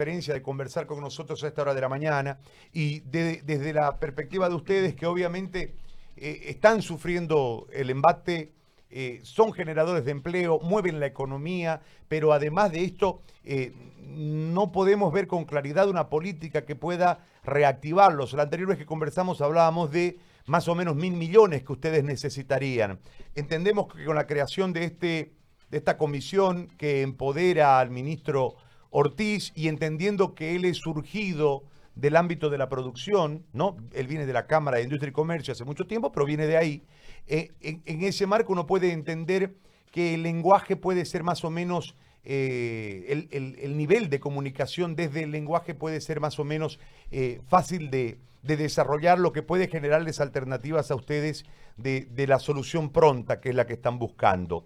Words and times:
de 0.00 0.40
conversar 0.40 0.86
con 0.86 0.98
nosotros 1.02 1.44
a 1.44 1.48
esta 1.48 1.60
hora 1.60 1.74
de 1.74 1.80
la 1.82 1.88
mañana 1.90 2.38
y 2.72 3.00
desde 3.00 3.74
la 3.74 3.98
perspectiva 3.98 4.48
de 4.48 4.54
ustedes 4.54 4.94
que 4.94 5.04
obviamente 5.04 5.74
eh, 6.16 6.44
están 6.46 6.80
sufriendo 6.80 7.66
el 7.70 7.90
embate, 7.90 8.54
eh, 8.88 9.20
son 9.24 9.52
generadores 9.52 10.06
de 10.06 10.12
empleo, 10.12 10.58
mueven 10.60 11.00
la 11.00 11.06
economía, 11.06 11.82
pero 12.08 12.32
además 12.32 12.72
de 12.72 12.82
esto 12.84 13.20
eh, 13.44 13.74
no 13.98 14.72
podemos 14.72 15.12
ver 15.12 15.26
con 15.26 15.44
claridad 15.44 15.86
una 15.86 16.08
política 16.08 16.64
que 16.64 16.76
pueda 16.76 17.26
reactivarlos. 17.44 18.32
La 18.32 18.44
anterior 18.44 18.70
vez 18.70 18.78
que 18.78 18.86
conversamos 18.86 19.42
hablábamos 19.42 19.90
de 19.90 20.18
más 20.46 20.66
o 20.68 20.74
menos 20.74 20.96
mil 20.96 21.12
millones 21.12 21.62
que 21.62 21.72
ustedes 21.72 22.04
necesitarían. 22.04 23.00
Entendemos 23.34 23.92
que 23.92 24.06
con 24.06 24.16
la 24.16 24.26
creación 24.26 24.72
de, 24.72 24.84
este, 24.84 25.34
de 25.68 25.76
esta 25.76 25.98
comisión 25.98 26.68
que 26.78 27.02
empodera 27.02 27.78
al 27.78 27.90
ministro 27.90 28.56
Ortiz 28.90 29.52
y 29.54 29.68
entendiendo 29.68 30.34
que 30.34 30.56
él 30.56 30.64
es 30.64 30.78
surgido 30.78 31.64
del 31.94 32.16
ámbito 32.16 32.50
de 32.50 32.58
la 32.58 32.68
producción, 32.68 33.44
¿no? 33.52 33.76
Él 33.92 34.06
viene 34.06 34.26
de 34.26 34.32
la 34.32 34.46
Cámara 34.46 34.78
de 34.78 34.84
Industria 34.84 35.10
y 35.10 35.12
Comercio 35.12 35.52
hace 35.52 35.64
mucho 35.64 35.86
tiempo, 35.86 36.12
pero 36.12 36.26
viene 36.26 36.46
de 36.46 36.56
ahí. 36.56 36.82
Eh, 37.26 37.50
en, 37.60 38.02
ese 38.02 38.26
marco 38.26 38.52
uno 38.52 38.66
puede 38.66 38.92
entender 38.92 39.54
que 39.90 40.14
el 40.14 40.22
lenguaje 40.22 40.76
puede 40.76 41.04
ser 41.04 41.22
más 41.22 41.44
o 41.44 41.50
menos, 41.50 41.94
eh, 42.24 43.28
el, 43.30 43.76
nivel 43.76 44.08
de 44.08 44.20
comunicación 44.20 44.94
desde 44.94 45.24
el 45.24 45.30
lenguaje 45.30 45.74
puede 45.74 46.00
ser 46.00 46.20
más 46.20 46.38
o 46.38 46.44
menos 46.44 46.78
eh, 47.10 47.40
fácil 47.48 47.90
de, 47.90 48.18
desarrollar, 48.42 49.18
lo 49.18 49.32
que 49.32 49.42
puede 49.42 49.68
generarles 49.68 50.20
alternativas 50.20 50.90
a 50.90 50.94
ustedes 50.94 51.44
de, 51.76 52.06
de 52.10 52.26
la 52.26 52.38
solución 52.38 52.90
pronta, 52.90 53.40
que 53.40 53.50
es 53.50 53.54
la 53.54 53.66
que 53.66 53.74
están 53.74 53.98
buscando. 53.98 54.64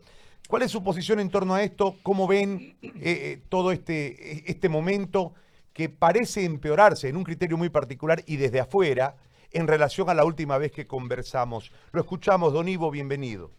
¿Cuál 0.49 0.63
es 0.63 0.71
su 0.71 0.85
posición 0.85 1.21
en 1.21 1.31
torno 1.31 1.55
a 1.55 1.63
esto? 1.63 1.97
¿Cómo 2.03 2.29
ven 2.29 2.77
eh, 2.83 2.93
eh, 3.03 3.43
todo 3.49 3.73
este, 3.73 4.51
este 4.51 4.69
momento 4.69 5.33
que 5.73 5.89
parece 5.89 6.45
empeorarse 6.45 7.09
en 7.09 7.17
un 7.17 7.25
criterio 7.25 7.57
muy 7.57 7.71
particular 7.71 8.23
y 8.27 8.37
desde 8.37 8.61
afuera 8.61 9.17
en 9.53 9.67
relación 9.67 10.11
a 10.11 10.15
la 10.15 10.25
última 10.25 10.59
vez 10.59 10.71
que 10.71 10.87
conversamos? 10.87 11.73
Lo 11.93 12.01
escuchamos, 12.01 12.53
don 12.53 12.69
Ivo, 12.69 12.91
bienvenido. 12.91 13.51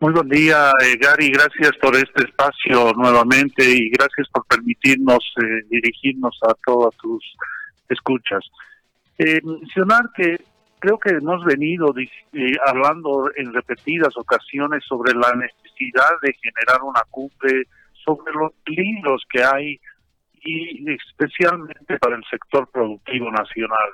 Muy 0.00 0.12
buen 0.12 0.28
día, 0.28 0.70
eh, 0.84 0.96
Gary. 1.00 1.30
Gracias 1.30 1.72
por 1.80 1.96
este 1.96 2.24
espacio 2.24 2.92
nuevamente 2.92 3.64
y 3.64 3.88
gracias 3.88 4.28
por 4.30 4.44
permitirnos 4.46 5.18
dirigirnos 5.70 6.38
a 6.42 6.54
todas 6.64 6.94
tus 6.98 7.24
escuchas. 7.88 8.44
mencionar 9.16 10.10
que 10.14 10.36
creo 10.78 10.98
que 10.98 11.10
hemos 11.10 11.44
venido 11.44 11.94
eh, 11.96 12.52
hablando 12.66 13.30
en 13.36 13.52
repetidas 13.52 14.16
ocasiones 14.16 14.84
sobre 14.84 15.14
la 15.14 15.32
necesidad 15.34 16.10
de 16.22 16.34
generar 16.34 16.82
una 16.82 17.02
cumbre 17.10 17.64
sobre 18.04 18.32
los 18.32 18.52
libros 18.66 19.22
que 19.30 19.42
hay 19.42 19.80
y 20.42 20.90
especialmente 20.92 21.98
para 21.98 22.16
el 22.16 22.24
sector 22.30 22.68
productivo 22.70 23.30
nacional. 23.30 23.90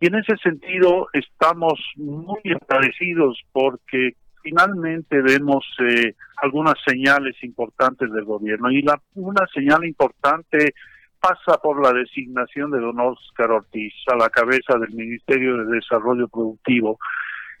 Y 0.00 0.06
en 0.06 0.14
ese 0.16 0.36
sentido 0.42 1.08
estamos 1.12 1.78
muy 1.96 2.40
agradecidos 2.60 3.40
porque 3.52 4.12
finalmente 4.42 5.20
vemos 5.20 5.64
eh, 5.80 6.14
algunas 6.36 6.74
señales 6.86 7.36
importantes 7.42 8.10
del 8.10 8.24
gobierno 8.24 8.70
y 8.70 8.82
la 8.82 9.00
una 9.14 9.46
señal 9.52 9.84
importante 9.84 10.74
pasa 11.20 11.58
por 11.62 11.82
la 11.82 11.92
designación 11.92 12.70
de 12.70 12.80
don 12.80 12.98
Oscar 12.98 13.50
Ortiz 13.50 13.92
a 14.08 14.16
la 14.16 14.30
cabeza 14.30 14.78
del 14.78 14.90
Ministerio 14.90 15.58
de 15.58 15.76
Desarrollo 15.76 16.28
Productivo. 16.28 16.98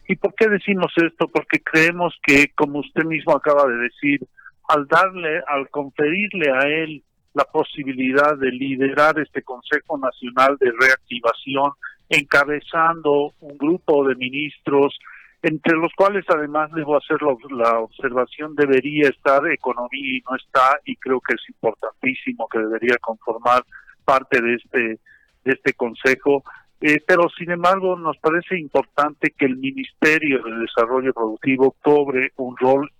¿Y 0.08 0.16
por 0.16 0.34
qué 0.34 0.48
decimos 0.48 0.92
esto? 0.96 1.28
Porque 1.28 1.60
creemos 1.60 2.14
que, 2.24 2.50
como 2.56 2.80
usted 2.80 3.04
mismo 3.04 3.36
acaba 3.36 3.66
de 3.66 3.76
decir, 3.76 4.20
al 4.68 4.86
darle, 4.86 5.42
al 5.46 5.68
conferirle 5.68 6.50
a 6.50 6.62
él 6.62 7.02
la 7.34 7.44
posibilidad 7.44 8.36
de 8.36 8.50
liderar 8.50 9.18
este 9.20 9.42
Consejo 9.42 9.98
Nacional 9.98 10.56
de 10.58 10.72
Reactivación, 10.80 11.72
encabezando 12.08 13.32
un 13.40 13.56
grupo 13.56 14.06
de 14.08 14.16
ministros 14.16 14.98
entre 15.42 15.76
los 15.76 15.92
cuales 15.94 16.24
además 16.28 16.70
debo 16.72 16.96
hacer 16.96 17.18
la, 17.22 17.78
observación 17.78 18.54
debería 18.54 19.08
estar 19.08 19.46
economía 19.50 20.18
y 20.18 20.22
no 20.28 20.36
está 20.36 20.78
y 20.84 20.96
creo 20.96 21.20
que 21.20 21.34
es 21.34 21.48
importantísimo 21.48 22.46
que 22.48 22.58
debería 22.58 22.96
conformar 23.00 23.64
parte 24.04 24.40
de 24.40 24.54
este 24.54 24.98
de 25.44 25.52
este 25.52 25.72
consejo. 25.72 26.44
Eh, 26.82 27.02
pero 27.06 27.28
sin 27.30 27.50
embargo 27.50 27.96
nos 27.96 28.18
parece 28.18 28.58
importante 28.58 29.30
que 29.36 29.46
el 29.46 29.56
Ministerio 29.56 30.42
de 30.42 30.58
Desarrollo 30.58 31.12
Productivo 31.14 31.74
cobre 31.82 32.32
un 32.36 32.56
rol 32.56 32.90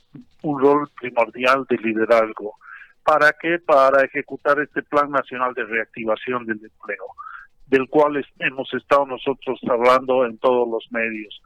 un 0.42 0.60
rol 0.60 0.88
primordial 0.98 1.66
de 1.68 1.76
liderazgo. 1.76 2.54
Para 3.04 3.32
qué 3.38 3.58
para 3.58 4.02
ejecutar 4.04 4.60
este 4.60 4.82
plan 4.82 5.10
nacional 5.10 5.52
de 5.52 5.64
reactivación 5.64 6.46
del 6.46 6.60
empleo 6.64 7.04
del 7.66 7.88
cual 7.88 8.24
hemos 8.40 8.74
estado 8.74 9.06
nosotros 9.06 9.60
hablando 9.68 10.26
en 10.26 10.38
todos 10.38 10.68
los 10.68 10.90
medios 10.90 11.40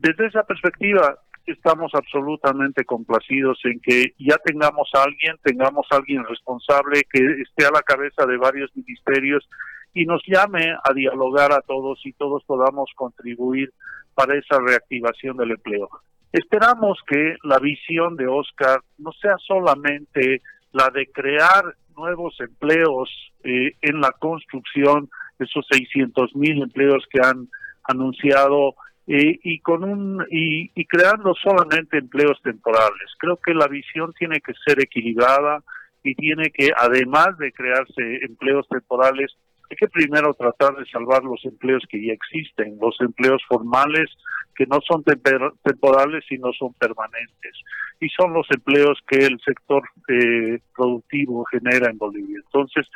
desde 0.00 0.26
esa 0.28 0.44
perspectiva, 0.44 1.18
estamos 1.44 1.92
absolutamente 1.92 2.84
complacidos 2.84 3.58
en 3.64 3.80
que 3.80 4.12
ya 4.18 4.36
tengamos 4.44 4.88
a 4.94 5.02
alguien, 5.02 5.36
tengamos 5.42 5.86
a 5.90 5.96
alguien 5.96 6.24
responsable 6.24 7.02
que 7.10 7.18
esté 7.42 7.66
a 7.66 7.72
la 7.72 7.82
cabeza 7.82 8.24
de 8.24 8.36
varios 8.36 8.70
ministerios 8.76 9.48
y 9.94 10.04
nos 10.04 10.22
llame 10.24 10.70
a 10.70 10.92
dialogar 10.92 11.52
a 11.52 11.62
todos 11.62 12.00
y 12.04 12.12
todos 12.12 12.44
podamos 12.44 12.90
contribuir 12.94 13.72
para 14.14 14.36
esa 14.36 14.60
reactivación 14.60 15.36
del 15.36 15.52
empleo. 15.52 15.88
Esperamos 16.32 16.98
que 17.04 17.36
la 17.42 17.58
visión 17.58 18.14
de 18.14 18.28
Oscar 18.28 18.80
no 18.98 19.10
sea 19.12 19.36
solamente 19.38 20.42
la 20.72 20.90
de 20.90 21.06
crear 21.06 21.64
nuevos 21.96 22.36
empleos 22.38 23.10
eh, 23.42 23.72
en 23.82 24.00
la 24.00 24.12
construcción, 24.12 25.10
esos 25.40 25.66
600 25.68 26.36
mil 26.36 26.62
empleos 26.62 27.04
que 27.10 27.20
han 27.20 27.48
anunciado 27.82 28.74
y 29.10 29.60
con 29.60 29.84
un 29.84 30.26
y, 30.30 30.70
y, 30.74 30.84
creando 30.84 31.34
solamente 31.34 31.96
empleos 31.96 32.38
temporales. 32.42 33.08
Creo 33.18 33.38
que 33.38 33.54
la 33.54 33.66
visión 33.66 34.12
tiene 34.12 34.40
que 34.40 34.52
ser 34.66 34.82
equilibrada 34.82 35.62
y 36.02 36.14
tiene 36.14 36.50
que, 36.50 36.68
además 36.76 37.38
de 37.38 37.52
crearse 37.52 38.18
empleos 38.22 38.68
temporales, 38.68 39.34
hay 39.70 39.76
que 39.76 39.88
primero 39.88 40.34
tratar 40.34 40.76
de 40.76 40.86
salvar 40.86 41.22
los 41.24 41.44
empleos 41.44 41.82
que 41.88 42.04
ya 42.04 42.12
existen, 42.12 42.78
los 42.80 43.00
empleos 43.00 43.42
formales 43.48 44.10
que 44.54 44.66
no 44.66 44.80
son 44.86 45.04
temporales 45.04 46.24
y 46.30 46.38
no 46.38 46.52
son 46.52 46.74
permanentes, 46.74 47.54
y 48.00 48.08
son 48.08 48.32
los 48.32 48.46
empleos 48.50 48.98
que 49.06 49.24
el 49.24 49.38
sector 49.40 49.84
eh, 50.08 50.58
productivo 50.74 51.44
genera 51.44 51.88
en 51.88 51.96
Bolivia. 51.96 52.40
Entonces, 52.44 52.86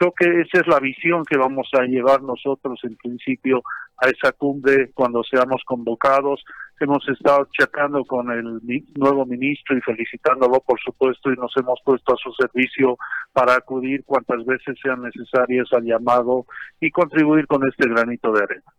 creo 0.00 0.12
que 0.12 0.40
esa 0.40 0.60
es 0.60 0.66
la 0.66 0.80
visión 0.80 1.24
que 1.24 1.36
vamos 1.36 1.68
a 1.78 1.82
llevar 1.82 2.22
nosotros 2.22 2.80
en 2.84 2.96
principio 2.96 3.62
a 3.98 4.08
esa 4.08 4.32
cumbre 4.32 4.90
cuando 4.92 5.22
seamos 5.22 5.62
convocados. 5.66 6.42
Hemos 6.80 7.06
estado 7.06 7.46
chatando 7.52 8.02
con 8.06 8.30
el 8.30 8.60
nuevo 8.96 9.26
ministro 9.26 9.76
y 9.76 9.82
felicitándolo, 9.82 10.60
por 10.60 10.80
supuesto, 10.80 11.30
y 11.30 11.36
nos 11.36 11.52
hemos 11.58 11.78
puesto 11.84 12.14
a 12.14 12.16
su 12.16 12.32
servicio 12.32 12.96
para 13.32 13.54
acudir 13.56 14.02
cuantas 14.06 14.42
veces 14.46 14.78
sean 14.82 15.02
necesarias 15.02 15.68
al 15.72 15.84
llamado 15.84 16.46
y 16.80 16.90
contribuir 16.90 17.46
con 17.46 17.68
este 17.68 17.86
granito 17.86 18.32
de 18.32 18.42
arena. 18.42 18.72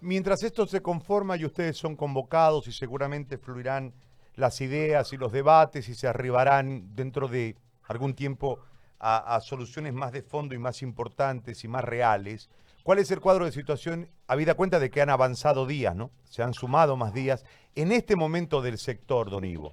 Mientras 0.00 0.44
esto 0.44 0.66
se 0.66 0.80
conforma 0.80 1.36
y 1.36 1.44
ustedes 1.44 1.76
son 1.76 1.96
convocados 1.96 2.68
y 2.68 2.72
seguramente 2.72 3.36
fluirán 3.36 3.94
las 4.36 4.60
ideas 4.60 5.12
y 5.12 5.16
los 5.16 5.32
debates 5.32 5.88
y 5.88 5.94
se 5.94 6.06
arribarán 6.06 6.94
dentro 6.94 7.26
de 7.26 7.56
algún 7.88 8.14
tiempo 8.14 8.60
a, 9.02 9.40
soluciones 9.40 9.92
más 9.92 10.12
de 10.12 10.22
fondo 10.22 10.54
y 10.54 10.58
más 10.58 10.80
importantes 10.82 11.64
y 11.64 11.68
más 11.68 11.84
reales. 11.84 12.48
¿Cuál 12.84 12.98
es 13.00 13.10
el 13.10 13.20
cuadro 13.20 13.44
de 13.44 13.52
situación, 13.52 14.08
habida 14.28 14.54
cuenta 14.54 14.78
de 14.78 14.90
que 14.90 15.02
han 15.02 15.10
avanzado 15.10 15.66
días, 15.66 15.94
¿no? 15.94 16.10
Se 16.24 16.42
han 16.42 16.54
sumado 16.54 16.96
más 16.96 17.12
días 17.12 17.44
en 17.74 17.92
este 17.92 18.16
momento 18.16 18.62
del 18.62 18.78
sector, 18.78 19.28
don 19.28 19.44
Ivo. 19.44 19.72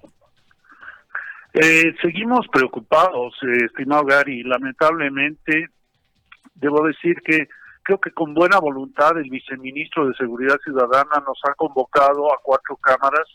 Eh, 1.52 1.94
seguimos 2.02 2.46
preocupados, 2.52 3.34
eh, 3.42 3.64
estimado 3.66 4.04
Gary. 4.04 4.42
Lamentablemente, 4.42 5.66
debo 6.54 6.86
decir 6.86 7.16
que 7.24 7.48
creo 7.82 7.98
que 7.98 8.10
con 8.12 8.34
buena 8.34 8.58
voluntad 8.58 9.16
el 9.16 9.30
viceministro 9.30 10.08
de 10.08 10.14
Seguridad 10.14 10.58
Ciudadana 10.62 11.22
nos 11.26 11.40
ha 11.48 11.54
convocado 11.54 12.32
a 12.32 12.38
cuatro 12.42 12.76
cámaras 12.76 13.26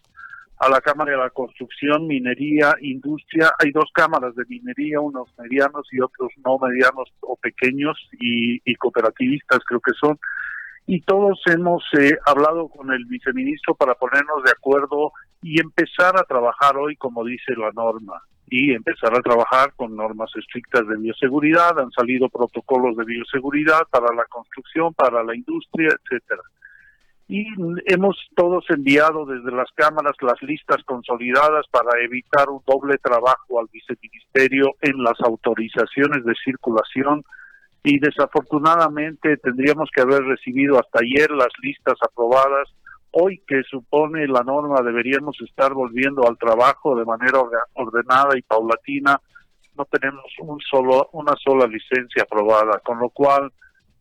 a 0.60 0.70
la 0.70 0.80
Cámara 0.82 1.12
de 1.12 1.18
la 1.18 1.30
Construcción, 1.30 2.08
Minería, 2.08 2.76
Industria. 2.82 3.52
Hay 3.60 3.72
dos 3.72 3.92
cámaras 3.94 4.36
de 4.36 4.46
minería, 4.48 5.00
unos 5.02 5.28
medianos 5.38 5.88
y 5.92 6.00
otros 6.00 6.32
no 6.46 6.58
medianos 6.58 7.12
o 7.22 7.36
pequeños 7.36 7.98
y, 8.20 8.76
cooperativistas 8.76 9.60
creo 9.66 9.82
que 9.82 9.94
son. 10.00 10.18
Y 10.88 11.02
todos 11.02 11.42
hemos 11.48 11.84
eh, 12.00 12.18
hablado 12.26 12.70
con 12.70 12.92
el 12.92 13.06
viceministro 13.06 13.76
para 13.76 13.96
ponernos 13.96 14.44
de 14.44 14.52
acuerdo 14.52 15.12
y 15.42 15.60
empezar 15.60 16.18
a 16.18 16.24
trabajar 16.24 16.78
hoy 16.78 16.96
como 16.96 17.24
dice 17.24 17.54
la 17.58 17.72
norma 17.72 18.22
y 18.48 18.74
empezar 18.74 19.14
a 19.16 19.22
trabajar 19.22 19.74
con 19.76 19.96
normas 19.96 20.30
estrictas 20.36 20.88
de 20.88 20.98
bioseguridad. 20.98 21.80
Han 21.80 21.92
salido 21.92 22.30
protocolos 22.30 22.96
de 22.96 23.04
bioseguridad 23.04 23.88
para 23.90 24.14
la 24.16 24.26
construcción, 24.26 24.94
para 24.94 25.24
la 25.24 25.36
industria, 25.36 25.90
etcétera. 25.90 26.42
Y 27.28 27.48
hemos 27.88 28.18
todos 28.36 28.66
enviado 28.70 29.26
desde 29.26 29.52
las 29.52 29.72
cámaras 29.74 30.16
las 30.22 30.40
listas 30.44 30.84
consolidadas 30.86 31.66
para 31.72 32.00
evitar 32.04 32.50
un 32.50 32.62
doble 32.68 32.98
trabajo 33.00 33.60
al 33.60 33.68
viceministerio 33.72 34.76
en 34.82 35.02
las 35.02 35.20
autorizaciones 35.22 36.24
de 36.24 36.36
circulación 36.44 37.24
y 37.84 38.00
desafortunadamente 38.00 39.38
tendríamos 39.38 39.90
que 39.94 40.02
haber 40.02 40.24
recibido 40.24 40.80
hasta 40.80 41.00
ayer 41.02 41.32
las 41.32 41.50
listas 41.62 41.96
aprobadas. 42.02 42.70
Hoy 43.12 43.42
que 43.48 43.64
supone 43.64 44.28
la 44.28 44.44
norma 44.44 44.82
deberíamos 44.84 45.38
estar 45.42 45.74
volviendo 45.74 46.28
al 46.28 46.38
trabajo 46.38 46.96
de 46.96 47.06
manera 47.06 47.40
ordenada 47.74 48.38
y 48.38 48.42
paulatina. 48.44 49.20
No 49.76 49.86
tenemos 49.86 50.26
un 50.40 50.60
solo 50.60 51.10
una 51.14 51.34
sola 51.44 51.66
licencia 51.66 52.24
aprobada, 52.24 52.80
con 52.84 53.00
lo 53.00 53.10
cual 53.10 53.52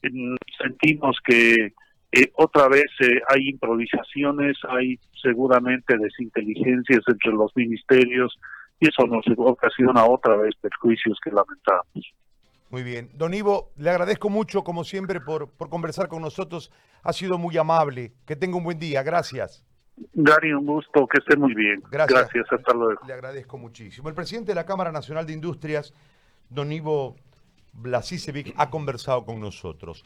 mm, 0.02 0.34
sentimos 0.58 1.18
que 1.24 1.72
eh, 2.16 2.32
otra 2.34 2.68
vez 2.68 2.84
eh, 3.00 3.20
hay 3.28 3.48
improvisaciones, 3.48 4.56
hay 4.68 4.98
seguramente 5.20 5.96
desinteligencias 5.98 7.02
entre 7.08 7.32
los 7.32 7.50
ministerios 7.56 8.38
y 8.78 8.88
eso 8.88 9.06
nos 9.06 9.24
ocasiona 9.36 10.04
otra 10.04 10.36
vez 10.36 10.54
perjuicios 10.60 11.18
que 11.22 11.30
lamentamos. 11.30 12.14
Muy 12.70 12.82
bien. 12.82 13.10
Don 13.14 13.32
Ivo, 13.34 13.70
le 13.76 13.90
agradezco 13.90 14.30
mucho, 14.30 14.64
como 14.64 14.82
siempre, 14.82 15.20
por, 15.20 15.48
por 15.48 15.68
conversar 15.68 16.08
con 16.08 16.22
nosotros. 16.22 16.72
Ha 17.04 17.12
sido 17.12 17.38
muy 17.38 17.56
amable. 17.56 18.12
Que 18.26 18.34
tenga 18.34 18.56
un 18.56 18.64
buen 18.64 18.80
día. 18.80 19.02
Gracias. 19.04 19.64
Gary, 20.12 20.52
un 20.52 20.66
gusto. 20.66 21.06
Que 21.06 21.18
esté 21.18 21.36
muy 21.36 21.54
bien. 21.54 21.82
Gracias. 21.88 22.18
Gracias. 22.18 22.46
Hasta 22.50 22.74
luego. 22.74 23.00
Le 23.06 23.12
agradezco 23.12 23.58
muchísimo. 23.58 24.08
El 24.08 24.16
presidente 24.16 24.50
de 24.50 24.56
la 24.56 24.66
Cámara 24.66 24.90
Nacional 24.90 25.24
de 25.24 25.34
Industrias, 25.34 25.94
don 26.48 26.72
Ivo 26.72 27.14
Blasicevic, 27.74 28.52
ha 28.56 28.70
conversado 28.70 29.24
con 29.24 29.38
nosotros. 29.38 30.02